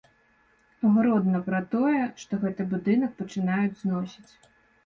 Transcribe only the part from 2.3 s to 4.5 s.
гэты будынак пачынаюць зносіць.